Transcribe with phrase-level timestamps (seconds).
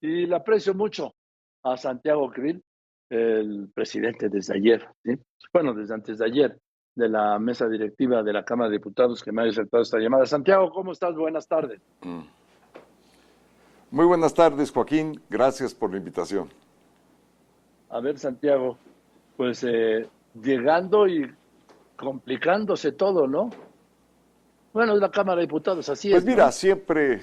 [0.00, 1.14] y le aprecio mucho
[1.62, 2.62] a Santiago Krill,
[3.10, 4.88] el presidente desde ayer,
[5.52, 6.58] bueno, desde antes de ayer,
[6.94, 10.26] de la mesa directiva de la Cámara de Diputados que me ha aceptado esta llamada.
[10.26, 11.14] Santiago, ¿cómo estás?
[11.14, 11.80] Buenas tardes.
[12.02, 12.22] Mm.
[13.90, 15.20] Muy buenas tardes, Joaquín.
[15.28, 16.48] Gracias por la invitación.
[17.88, 18.78] A ver, Santiago,
[19.36, 20.08] pues eh,
[20.40, 21.28] llegando y
[21.96, 23.50] complicándose todo, ¿no?
[24.72, 26.24] Bueno, es la Cámara de Diputados, así pues es.
[26.24, 27.20] Pues mira, siempre,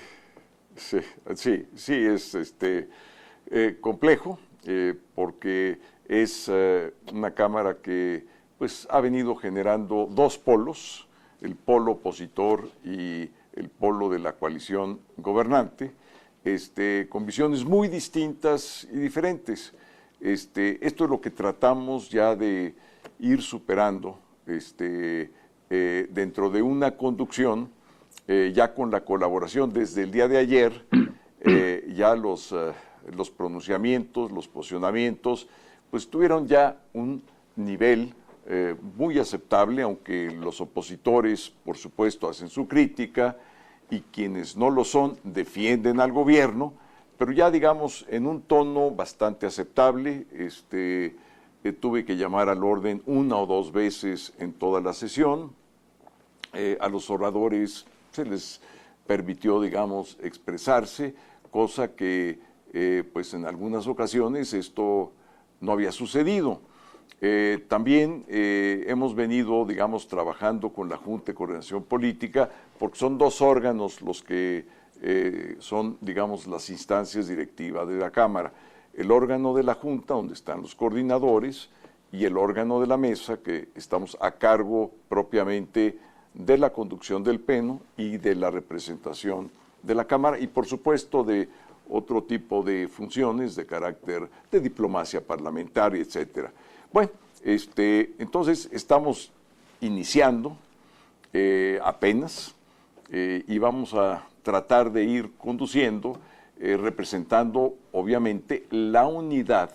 [0.78, 1.00] sí,
[1.36, 2.90] sí, sí, es este,
[3.50, 6.50] eh, complejo, eh, porque es
[7.12, 8.26] una Cámara que
[8.58, 11.08] pues ha venido generando dos polos,
[11.42, 15.92] el polo opositor y el polo de la coalición gobernante,
[16.44, 19.74] este, con visiones muy distintas y diferentes.
[20.20, 22.74] Este, esto es lo que tratamos ya de
[23.20, 25.32] ir superando este,
[25.70, 27.70] eh, dentro de una conducción,
[28.28, 30.86] eh, ya con la colaboración desde el día de ayer,
[31.42, 32.54] eh, ya los,
[33.16, 35.48] los pronunciamientos, los posicionamientos,
[35.92, 37.22] pues tuvieron ya un
[37.56, 38.14] nivel
[38.50, 43.36] eh, muy aceptable, aunque los opositores, por supuesto, hacen su crítica
[43.90, 46.74] y quienes no lo son defienden al gobierno,
[47.18, 50.28] pero ya digamos en un tono bastante aceptable.
[50.32, 51.16] Este,
[51.66, 55.52] eh, tuve que llamar al orden una o dos veces en toda la sesión.
[56.54, 58.62] Eh, a los oradores se les
[59.06, 61.16] permitió, digamos, expresarse,
[61.52, 62.40] cosa que,
[63.14, 65.12] pues en algunas ocasiones esto
[65.62, 66.62] no había sucedido.
[67.20, 73.18] Eh, también eh, hemos venido, digamos, trabajando con la Junta de Coordinación Política, porque son
[73.18, 74.66] dos órganos los que
[75.02, 78.54] eh, son, digamos, las instancias directivas de la Cámara.
[78.94, 81.70] El órgano de la Junta, donde están los coordinadores,
[82.12, 85.98] y el órgano de la mesa, que estamos a cargo propiamente
[86.38, 89.50] de la conducción del Pleno y de la representación
[89.82, 91.50] de la Cámara, y por supuesto de
[91.90, 96.52] otro tipo de funciones de carácter de diplomacia parlamentaria, etcétera.
[96.92, 97.10] Bueno,
[97.44, 99.32] este, entonces estamos
[99.82, 100.58] iniciando
[101.34, 102.54] eh, apenas
[103.10, 106.20] eh, y vamos a tratar de ir conduciendo,
[106.60, 109.72] eh, representando obviamente la unidad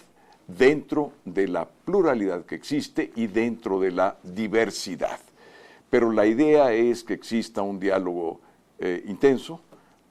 [0.47, 5.19] dentro de la pluralidad que existe y dentro de la diversidad.
[5.93, 8.41] Pero la idea es que exista un diálogo
[9.07, 9.61] intenso,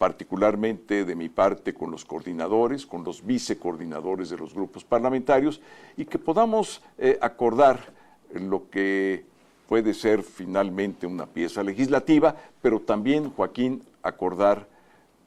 [0.02, 5.62] particularmente de mi parte con los coordinadores, con los vicecoordinadores de los grupos parlamentarios,
[5.96, 7.94] y que podamos eh, acordar
[8.34, 9.26] lo que
[9.68, 14.68] puede ser finalmente una pieza legislativa, pero también, Joaquín, acordar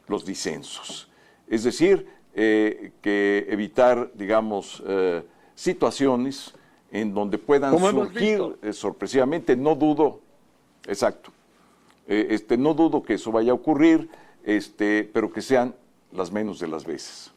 [0.09, 1.09] los disensos.
[1.47, 5.23] Es decir, eh, que evitar, digamos, eh,
[5.55, 6.53] situaciones
[6.91, 8.41] en donde puedan surgir
[8.73, 10.24] sorpresivamente, no dudo,
[10.87, 11.31] exacto,
[12.07, 14.09] este, no dudo que eso vaya a ocurrir,
[14.45, 15.75] este, pero que sean
[16.13, 17.33] las menos de las veces.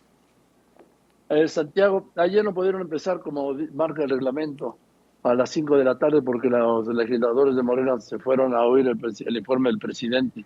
[1.29, 4.77] Eh, Santiago, ayer no pudieron empezar como marca el reglamento
[5.23, 8.87] a las 5 de la tarde porque los legisladores de Morena se fueron a oír
[8.87, 10.45] el, informe del presidente.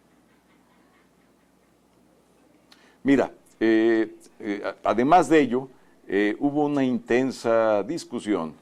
[3.03, 5.68] Mira, eh, eh, además de ello,
[6.39, 8.53] hubo una intensa discusión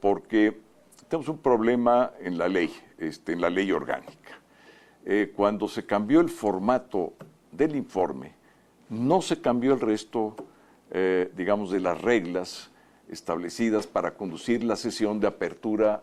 [0.00, 0.56] porque
[1.08, 4.38] tenemos un problema en la ley, este, en la ley orgánica.
[5.04, 7.14] Eh, cuando se cambió el formato
[7.52, 8.32] del informe,
[8.90, 10.36] no se cambió el resto,
[10.90, 12.70] eh, digamos, de las reglas
[13.08, 16.02] establecidas para conducir la sesión de apertura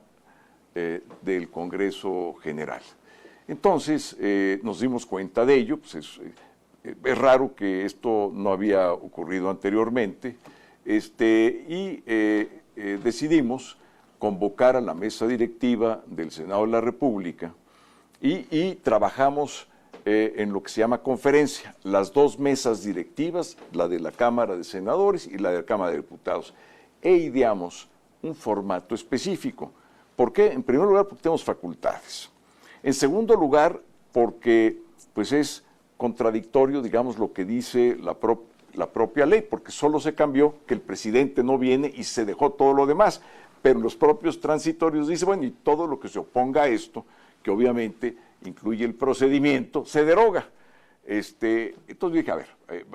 [0.73, 2.81] eh, del Congreso General.
[3.47, 4.17] Entonces
[4.63, 6.19] nos dimos cuenta de ello, pues es,
[6.83, 10.35] es, raro que esto no había ocurrido anteriormente,
[10.83, 12.03] este, y
[12.75, 13.77] decidimos
[14.19, 17.53] convocar a la mesa directiva del Senado de la República,
[18.21, 19.67] y, trabajamos
[20.05, 24.55] eh, en lo que se llama conferencia, las dos mesas directivas, la de la Cámara
[24.55, 26.53] de Senadores y la de la Cámara de Diputados,
[27.01, 27.87] e ideamos
[28.23, 29.71] un formato específico.
[30.15, 30.47] ¿Por qué?
[30.47, 32.29] En primer lugar, porque tenemos facultades.
[32.81, 33.79] En segundo lugar,
[34.11, 34.79] porque
[35.13, 35.63] pues es
[35.97, 38.17] contradictorio, digamos, lo que dice la,
[38.73, 42.51] la propia ley, porque solo se cambió que el presidente no viene y se dejó
[42.51, 43.21] todo lo demás.
[43.65, 47.03] Pero los propios transitorios dicen, bueno, y todo lo que se oponga a esto,
[47.41, 48.15] que obviamente
[48.45, 50.47] incluye el procedimiento, se deroga.
[51.03, 52.85] Este, entonces dije, a ver, eh,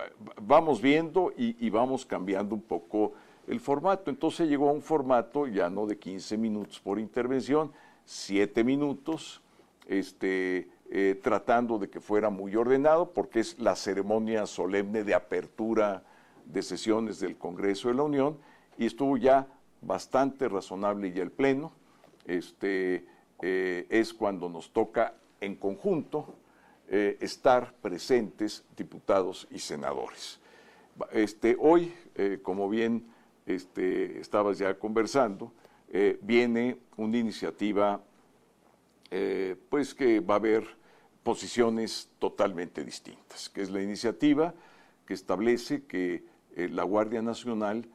[0.41, 3.15] vamos viendo y, vamos cambiando un poco
[3.49, 4.13] el formato.
[4.13, 7.73] Entonces llegó a un formato ya no de 15 minutos por intervención,
[8.05, 9.43] 7 minutos,
[9.89, 16.05] este, eh, tratando de que fuera muy ordenado, porque es la ceremonia solemne de apertura
[16.45, 18.39] de sesiones del Congreso de la Unión,
[18.79, 19.49] y estuvo ya
[19.81, 21.73] bastante razonable ya el Pleno.
[22.27, 23.07] Este,
[23.43, 26.35] eh, es cuando nos toca en conjunto
[26.89, 30.41] eh, estar presentes diputados y senadores.
[31.13, 33.07] Este, hoy, eh, como bien
[33.47, 35.53] este, estabas ya conversando,
[36.23, 38.01] viene una iniciativa
[39.69, 40.65] pues que va a haber
[41.25, 44.55] posiciones totalmente distintas, que es la iniciativa
[45.05, 46.23] que establece que
[46.55, 47.89] la Guardia Nacional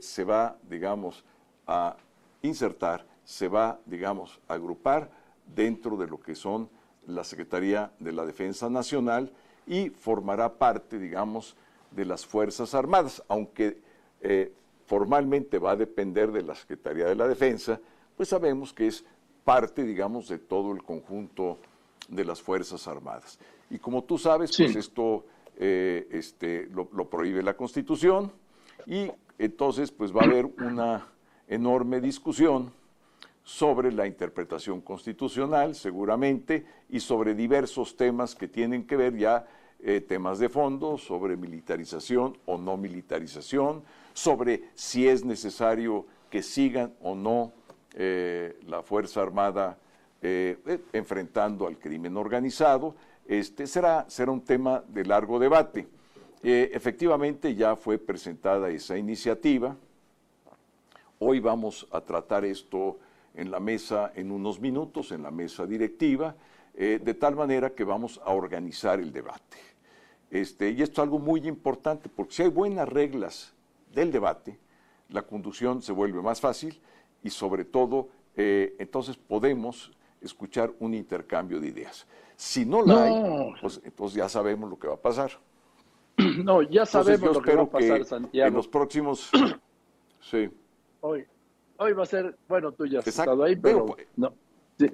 [0.00, 1.24] se va, digamos,
[1.66, 1.96] a
[2.42, 5.10] insertar, se va, digamos, a agrupar
[5.54, 6.68] dentro de lo que son
[7.06, 9.32] la Secretaría de la Defensa Nacional
[9.66, 11.56] y formará parte, digamos,
[11.90, 13.78] de las Fuerzas Armadas, aunque
[14.20, 14.52] eh,
[14.86, 17.80] formalmente va a depender de la Secretaría de la Defensa,
[18.16, 19.04] pues sabemos que es
[19.44, 21.58] parte, digamos, de todo el conjunto
[22.08, 23.38] de las Fuerzas Armadas.
[23.70, 25.24] Y como tú sabes, pues esto
[25.56, 28.32] eh, este, lo, lo, prohíbe la Constitución
[28.86, 31.06] y entonces pues va a haber una
[31.48, 32.72] enorme discusión
[33.42, 39.46] sobre la interpretación constitucional, seguramente, y sobre diversos temas que tienen que ver ya
[39.78, 43.84] eh, temas de fondo, sobre militarización o no militarización,
[44.14, 47.52] sobre si es necesario que sigan o no
[47.94, 49.78] eh, la Fuerza Armada
[50.22, 50.58] eh,
[50.92, 52.96] enfrentando al crimen organizado.
[53.26, 55.86] Este será, será un tema de largo debate.
[56.48, 59.76] Efectivamente ya fue presentada esa iniciativa.
[61.18, 62.98] Hoy vamos a tratar esto
[63.34, 66.36] en la mesa en unos minutos, en la mesa directiva,
[66.74, 69.56] eh, de tal manera que vamos a organizar el debate.
[70.30, 73.52] Este, y esto es algo muy importante, porque si hay buenas reglas
[73.92, 74.56] del debate,
[75.08, 76.80] la conducción se vuelve más fácil
[77.24, 79.90] y sobre todo, eh, entonces podemos
[80.20, 82.06] escuchar un intercambio de ideas.
[82.36, 85.32] Si no la hay, pues entonces ya sabemos lo que va a pasar.
[86.44, 88.48] No, ya sabemos lo que va a pasar, Santiago.
[88.48, 89.30] En los próximos...
[90.20, 90.48] sí.
[91.00, 91.24] Hoy,
[91.76, 93.86] hoy va a ser, bueno, tú ya has estado ahí, pero,
[94.16, 94.32] no,
[94.78, 94.90] sí,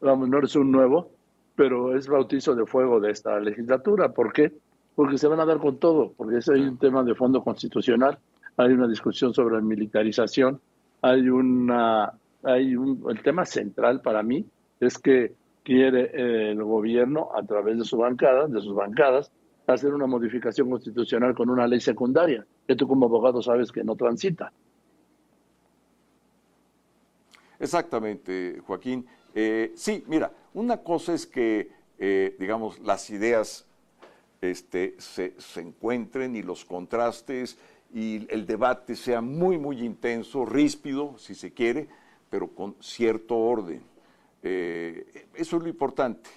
[0.00, 1.10] vamos, no eres un nuevo,
[1.54, 4.12] pero es bautizo de fuego de esta legislatura.
[4.12, 4.52] ¿Por qué?
[4.94, 8.18] Porque se van a dar con todo, porque es, hay un tema de fondo constitucional,
[8.56, 10.60] hay una discusión sobre la militarización,
[11.02, 12.12] hay una,
[12.42, 14.44] hay un, el tema central para mí
[14.80, 19.30] es que quiere el gobierno, a través de su bancada, de sus bancadas,
[19.74, 23.96] hacer una modificación constitucional con una ley secundaria, que tú como abogado sabes que no
[23.96, 24.52] transita.
[27.58, 29.06] Exactamente, Joaquín.
[29.34, 33.66] Eh, sí, mira, una cosa es que, eh, digamos, las ideas
[34.40, 37.58] este, se, encuentren y los contrastes
[37.92, 41.88] y el debate sea muy, muy intenso, ríspido, si se quiere,
[42.30, 43.82] pero con cierto orden.
[44.42, 46.30] Eh, eso es lo importante,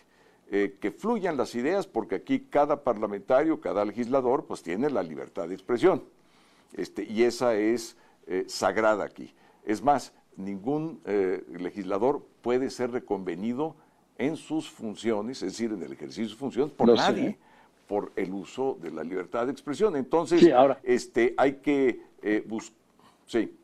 [0.51, 5.53] que fluyan las ideas, porque aquí cada parlamentario, cada legislador, pues tiene la libertad de
[5.53, 6.03] expresión.
[6.73, 7.95] Este, y esa es
[8.47, 9.33] sagrada aquí.
[9.65, 13.75] Es más, ningún eh, legislador puede ser reconvenido
[14.17, 17.37] en sus funciones, es decir, en el ejercicio de sus funciones, por nadie,
[17.87, 19.95] por el uso de la libertad de expresión.
[19.95, 20.47] Entonces,
[20.83, 22.77] este, hay que eh, buscar.
[23.25, 23.57] Sí.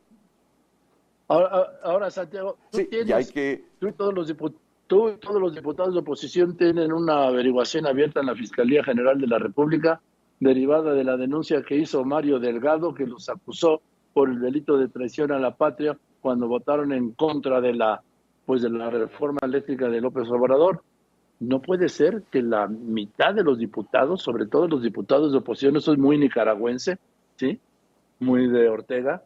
[1.28, 3.64] Ahora, Santiago, tú tienes, hay que...
[3.78, 4.28] tú, todos los
[4.88, 9.20] tú y todos los diputados de oposición tienen una averiguación abierta en la Fiscalía General
[9.20, 10.00] de la República
[10.40, 13.82] derivada de la denuncia que hizo Mario Delgado, que los acusó
[14.14, 18.02] por el delito de traición a la patria cuando votaron en contra de la
[18.46, 20.82] pues de la reforma eléctrica de López Obrador.
[21.38, 25.76] No puede ser que la mitad de los diputados, sobre todo los diputados de oposición,
[25.76, 26.96] eso es muy nicaragüense,
[27.36, 27.60] ¿sí?
[28.20, 29.22] Muy de Ortega,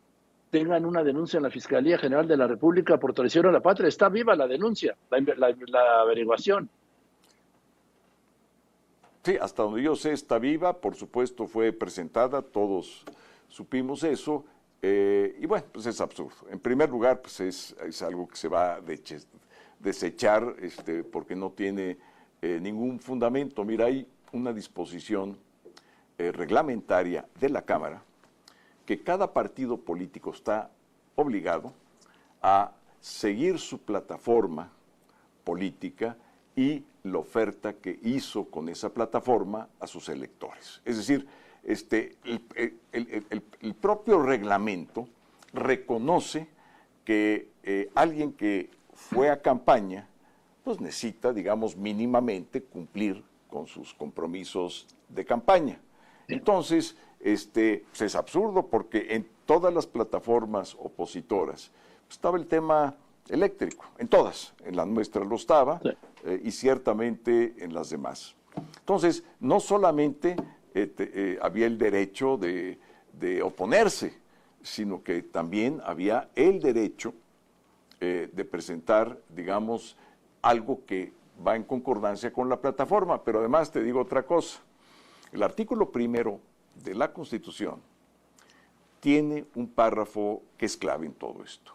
[0.53, 3.89] tengan una denuncia en la Fiscalía General de la República por traición a la patria.
[3.89, 6.69] Está viva la denuncia, la, averiguación.
[9.25, 13.03] Sí, hasta donde yo sé está viva, por supuesto fue presentada, todos
[13.49, 14.45] supimos eso,
[14.83, 16.37] eh, y bueno, pues es absurdo.
[16.51, 18.81] En primer lugar, pues es, algo que se va a
[19.81, 21.97] desechar este, porque no tiene
[22.43, 23.65] eh, ningún fundamento.
[23.65, 25.39] Mira, hay una disposición
[26.19, 28.03] eh, reglamentaria de la Cámara
[28.87, 30.71] que cada partido político está
[31.15, 31.73] obligado
[32.43, 34.71] a seguir su plataforma
[35.45, 36.17] política
[36.55, 40.81] y la oferta que hizo con esa plataforma a sus electores.
[40.85, 41.27] Es decir,
[41.65, 45.09] este, el, propio reglamento
[45.53, 46.49] reconoce
[47.05, 50.09] que eh, alguien que fue a campaña,
[50.63, 55.81] pues necesita, digamos, mínimamente cumplir con sus compromisos de campaña.
[56.29, 61.71] Entonces, este, pues, es absurdo porque en todas las plataformas opositoras
[62.07, 62.97] pues, estaba el tema
[63.29, 65.81] eléctrico, en todas, en la nuestra lo estaba
[66.25, 68.35] eh, y ciertamente en las demás.
[68.81, 70.37] Entonces, no solamente
[70.75, 72.79] este, eh, había el derecho de,
[73.43, 74.19] oponerse,
[74.63, 77.15] sino que también había el derecho
[78.01, 79.97] eh, de presentar, digamos,
[80.41, 81.13] algo que
[81.47, 83.23] va en concordancia con la plataforma.
[83.23, 84.61] Pero además te digo otra cosa.
[85.31, 86.41] El artículo primero
[86.85, 87.81] de la Constitución
[89.01, 91.73] tiene un párrafo que es clave en todo esto,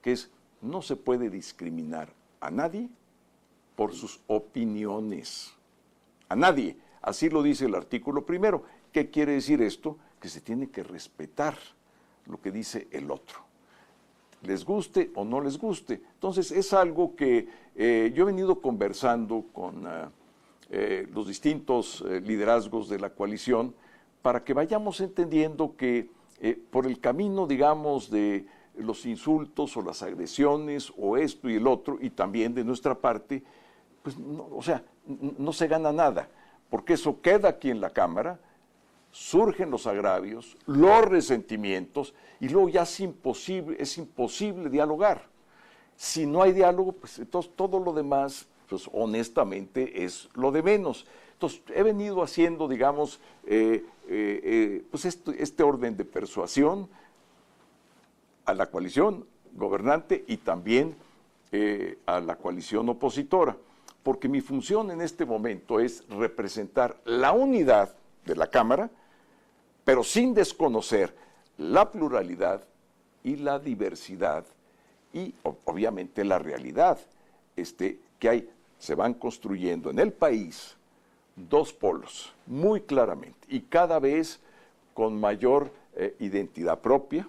[0.00, 0.30] que es
[0.62, 2.88] no se puede discriminar a nadie
[3.76, 5.52] por sus opiniones.
[6.28, 6.76] A nadie.
[7.02, 8.62] Así lo dice el artículo primero.
[8.92, 9.98] ¿Qué quiere decir esto?
[10.20, 11.58] Que se tiene que respetar
[12.26, 13.40] lo que dice el otro.
[14.42, 16.00] Les guste o no les guste.
[16.14, 20.10] Entonces es algo que eh, yo he venido conversando con ah,
[20.70, 23.74] eh, los distintos eh, liderazgos de la coalición
[24.22, 26.08] para que vayamos entendiendo que
[26.70, 31.98] por el camino, digamos, de los insultos o las agresiones o esto y el otro,
[32.00, 33.42] y también de nuestra parte,
[34.02, 34.16] pues,
[34.50, 36.28] o sea, no se gana nada,
[36.70, 38.40] porque eso queda aquí en la Cámara,
[39.10, 45.26] surgen los agravios, los resentimientos, y luego ya es imposible, es imposible dialogar.
[45.94, 51.06] Si no hay diálogo, pues entonces todo lo demás, pues honestamente, es lo de menos.
[51.34, 56.88] Entonces, he venido haciendo, digamos, eh, eh, eh, pues este, orden de persuasión,
[58.46, 60.96] a la coalición gobernante y también
[62.06, 63.54] a la coalición opositora,
[64.02, 68.90] porque mi función en este momento es representar la unidad de la Cámara,
[69.84, 71.14] pero sin desconocer
[71.58, 72.64] la pluralidad
[73.22, 74.46] y la diversidad
[75.12, 76.98] y obviamente la realidad
[77.54, 78.48] este, que hay,
[78.82, 80.76] se van construyendo en el país
[81.36, 84.40] dos polos muy claramente y cada vez
[84.92, 87.28] con mayor eh, identidad propia,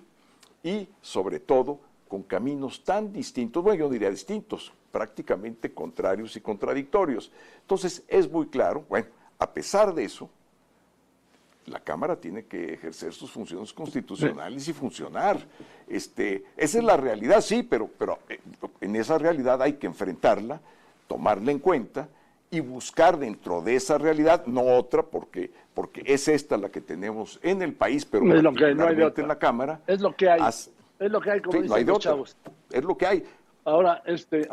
[0.63, 7.31] y sobre todo con caminos tan distintos, bueno, yo diría distintos, prácticamente contrarios y contradictorios.
[7.62, 9.05] Entonces es muy claro, bueno,
[9.38, 10.31] a pesar de eso,
[11.67, 15.45] la Cámara tiene que ejercer sus funciones constitucionales y funcionar.
[15.88, 18.39] Este, esa es la realidad, sí, pero, pero eh,
[18.81, 20.60] en esa realidad hay que enfrentarla,
[21.07, 22.10] tomarla en cuenta
[22.50, 27.39] y buscar dentro de esa realidad, no otra, porque, porque es esta la que tenemos
[27.41, 29.81] en el país, pero es lo que no hay en la Cámara.
[29.88, 30.41] Es lo que hay.
[30.48, 32.38] es lo que hay, como dicen los chavos.
[32.69, 33.24] Es lo que hay.
[33.65, 34.48] Ahora, este,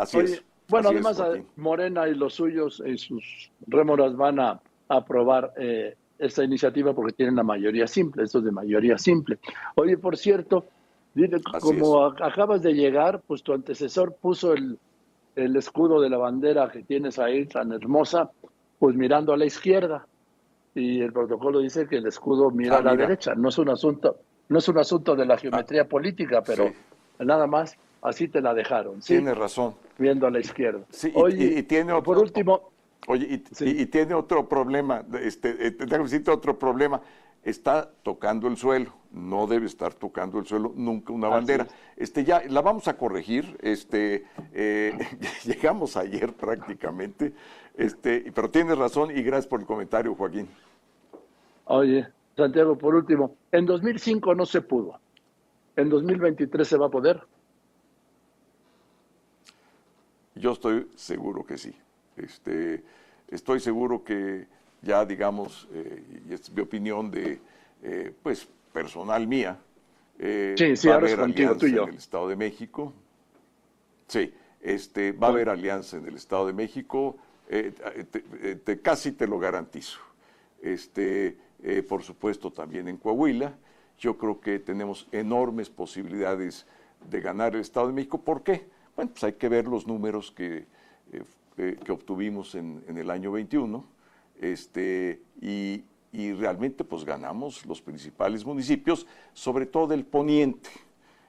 [0.69, 1.23] bueno, además
[1.57, 7.37] Morena y los suyos y sus rémoras van a aprobar eh, esta iniciativa porque tienen
[7.37, 9.39] la mayoría simple, esto es de mayoría simple.
[9.75, 10.65] Oye, por cierto,
[11.61, 14.79] como acabas de llegar, pues tu antecesor puso el
[15.37, 18.31] el escudo de la bandera que tienes ahí tan hermosa,
[18.79, 20.07] pues mirando a la izquierda.
[20.75, 23.35] Y el protocolo dice que el escudo mira ah, a la derecha.
[23.35, 24.17] No es un asunto,
[24.49, 26.71] no es un asunto de la geometría ah, política, pero
[27.19, 29.03] nada más así te la dejaron.
[29.03, 29.15] ¿sí?
[29.15, 29.75] Tiene razón.
[29.99, 30.81] Viendo a la izquierda.
[30.91, 32.71] Sí, y, tiene otro, por último.
[33.07, 35.77] Oye, y, tiene otro problema, este, eh,
[36.29, 37.01] otro problema
[37.43, 41.67] está tocando el suelo, no debe estar tocando el suelo nunca una bandera.
[41.97, 44.97] Este ya la vamos a corregir, este eh,
[45.45, 47.33] llegamos ayer prácticamente,
[47.77, 50.49] este, pero tienes razón y gracias por el comentario, Joaquín.
[51.65, 54.99] Oye, Santiago, por último, en 2005 no se pudo.
[55.77, 57.23] ¿En 2023 se va a poder?
[60.35, 61.75] Yo estoy seguro que sí.
[62.17, 62.83] Este,
[63.29, 64.47] estoy seguro que
[64.83, 67.41] ya digamos, eh, y es mi opinión de,
[67.83, 69.59] eh, pues, personal mía,
[70.19, 70.55] eh,
[70.87, 72.93] va a haber alianza en el Estado de México.
[74.07, 77.17] Sí, este, va a haber alianza en el Estado de México,
[77.49, 79.99] te, casi te lo garantizo.
[80.63, 81.37] Este,
[81.89, 83.55] por supuesto, también en Coahuila.
[83.99, 86.67] Yo creo que tenemos enormes posibilidades
[87.09, 88.21] de ganar el Estado de México.
[88.21, 88.67] ¿Por qué?
[88.97, 90.67] Bueno, pues hay que ver los números que,
[91.57, 93.85] que obtuvimos en, en el año 21
[94.41, 100.71] este, y, realmente pues ganamos los principales municipios, sobre todo el poniente.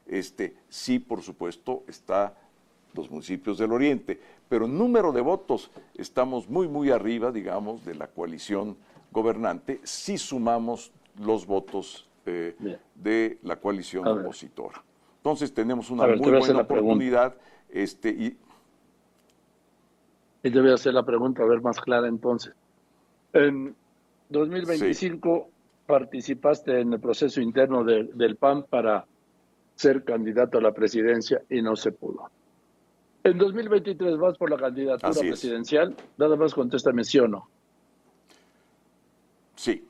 [0.07, 2.35] Este, sí, por supuesto, está
[2.93, 4.19] los municipios del oriente,
[4.49, 8.75] pero en número de votos estamos muy, muy arriba, digamos, de la coalición
[9.11, 12.55] gobernante, si sumamos los votos eh,
[12.95, 14.83] de la coalición opositora.
[15.17, 17.35] Entonces tenemos una muy buena oportunidad.
[17.69, 18.37] Este, y,
[20.43, 22.53] y te voy a hacer la pregunta, a ver más clara entonces.
[23.33, 23.75] En
[24.31, 25.49] 2025
[25.85, 29.05] participaste en el proceso interno del PAN para
[29.75, 32.29] ser candidato a la presidencia y no se pudo.
[33.23, 37.47] En 2023 vas por la candidatura presidencial, nada más contéstame sí o no.
[39.55, 39.85] Sí.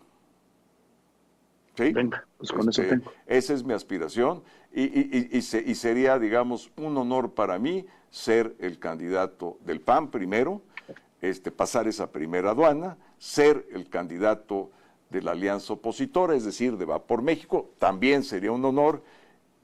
[1.76, 1.94] Sí.
[1.94, 3.12] Venga, pues con eso este, tengo.
[3.26, 4.44] Esa es mi aspiración
[4.74, 10.12] y, y, y, y, sería, digamos, un honor para mí ser el candidato del PAN
[10.12, 10.62] primero,
[11.22, 14.72] este, pasar esa primera aduana, ser el candidato
[15.12, 19.04] de la alianza opositora, es decir, de Va por México, también sería un honor,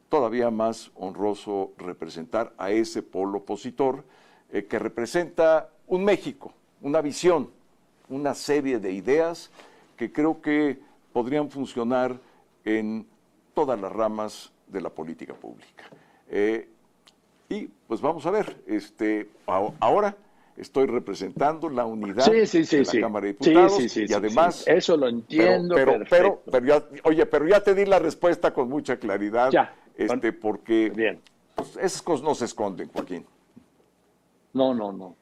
[0.09, 4.03] todavía más honroso representar a ese polo opositor
[4.51, 7.49] eh, que representa un México, una visión,
[8.09, 9.49] una serie de ideas
[9.95, 10.79] que creo que
[11.11, 12.19] podrían funcionar
[12.63, 13.07] en
[13.55, 15.85] todas las ramas de la política pública.
[16.29, 16.69] Eh,
[17.49, 19.31] y pues vamos a ver, este,
[19.79, 20.15] ahora
[20.57, 25.99] estoy representando la unidad de la Cámara de Diputados y además eso lo entiendo pero
[26.09, 29.51] pero, pero, ya, oye pero ya te di la respuesta con mucha claridad
[29.95, 31.21] este porque Bien.
[31.55, 33.25] Pues, esas cosas no se esconden Joaquín.
[34.53, 35.15] No no no.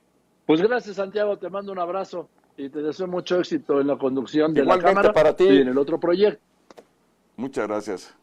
[0.45, 4.53] Pues gracias Santiago te mando un abrazo y te deseo mucho éxito en la conducción
[4.53, 5.45] de la cámara para ti.
[5.45, 6.41] y en el otro proyecto.
[7.37, 8.15] Muchas gracias.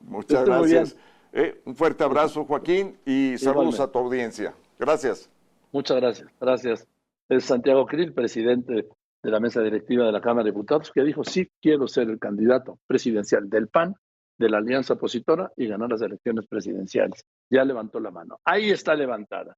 [0.00, 0.96] Muchas gracias.
[1.32, 4.54] eh, un fuerte abrazo Joaquín y saludos a tu audiencia.
[4.78, 5.29] Gracias
[5.72, 6.28] Muchas gracias.
[6.40, 6.88] Gracias.
[7.28, 8.88] Es Santiago Krill, presidente
[9.22, 12.18] de la mesa directiva de la Cámara de Diputados, que dijo, sí quiero ser el
[12.18, 13.94] candidato presidencial del PAN,
[14.38, 17.24] de la alianza opositora, y ganar las elecciones presidenciales.
[17.50, 18.40] Ya levantó la mano.
[18.44, 19.56] Ahí está levantada.